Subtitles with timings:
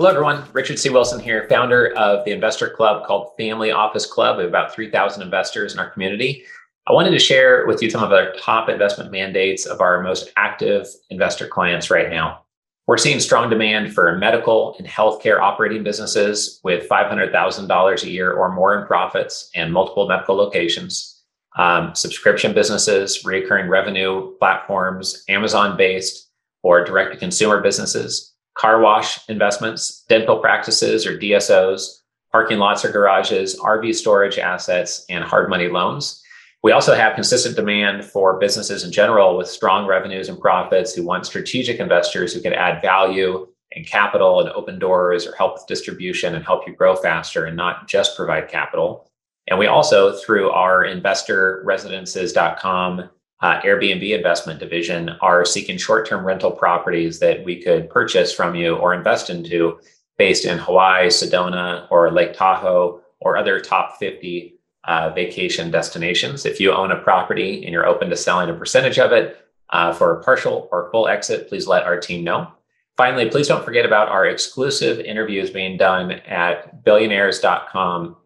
[0.00, 0.44] Hello, everyone.
[0.52, 0.90] Richard C.
[0.90, 4.38] Wilson here, founder of the investor club called Family Office Club.
[4.38, 6.44] Have about 3,000 investors in our community.
[6.86, 10.30] I wanted to share with you some of our top investment mandates of our most
[10.36, 12.44] active investor clients right now.
[12.86, 18.54] We're seeing strong demand for medical and healthcare operating businesses with $500,000 a year or
[18.54, 21.24] more in profits and multiple medical locations,
[21.56, 26.30] um, subscription businesses, recurring revenue platforms, Amazon based
[26.62, 32.00] or direct to consumer businesses car wash investments, dental practices or DSOs,
[32.32, 36.20] parking lots or garages, RV storage assets, and hard money loans.
[36.64, 41.04] We also have consistent demand for businesses in general with strong revenues and profits who
[41.04, 45.68] want strategic investors who can add value and capital and open doors or help with
[45.68, 49.08] distribution and help you grow faster and not just provide capital.
[49.46, 53.08] And we also, through our investorresidences.com
[53.40, 58.54] uh, Airbnb investment division are seeking short term rental properties that we could purchase from
[58.54, 59.78] you or invest into
[60.16, 66.44] based in Hawaii, Sedona, or Lake Tahoe, or other top 50 uh, vacation destinations.
[66.44, 69.92] If you own a property and you're open to selling a percentage of it uh,
[69.92, 72.48] for a partial or full exit, please let our team know.
[72.96, 78.16] Finally, please don't forget about our exclusive interviews being done at billionaires.com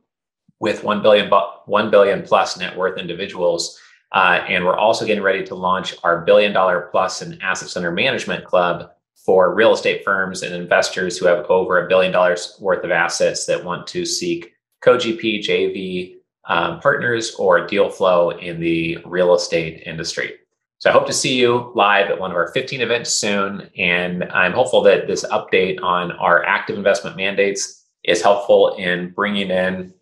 [0.60, 3.78] with 1 billion, 1 billion plus net worth individuals
[4.12, 7.90] uh, and we're also getting ready to launch our billion dollar plus and assets under
[7.90, 8.90] management club
[9.24, 13.46] for real estate firms and investors who have over a billion dollars worth of assets
[13.46, 14.52] that want to seek
[14.82, 20.34] co-GP, JV um, partners or deal flow in the real estate industry.
[20.78, 23.70] So I hope to see you live at one of our 15 events soon.
[23.78, 29.50] And I'm hopeful that this update on our active investment mandates is helpful in bringing
[29.50, 29.94] in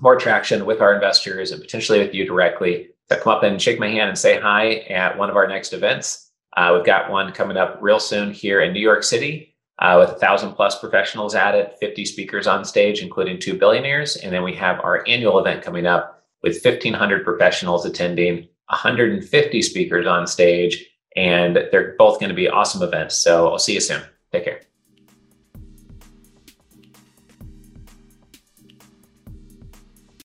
[0.00, 3.78] more traction with our investors and potentially with you directly to come up and shake
[3.78, 6.30] my hand and say hi at one of our next events.
[6.56, 10.16] Uh, we've got one coming up real soon here in New York City uh, with
[10.16, 14.16] a thousand plus professionals at it, 50 speakers on stage, including two billionaires.
[14.16, 20.06] And then we have our annual event coming up with 1,500 professionals attending, 150 speakers
[20.06, 20.84] on stage,
[21.14, 23.16] and they're both going to be awesome events.
[23.16, 24.02] So I'll see you soon.
[24.32, 24.60] Take care.